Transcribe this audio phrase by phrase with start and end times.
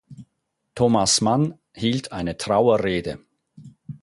[0.73, 3.19] Thomas Mann hielt eine Trauerrede.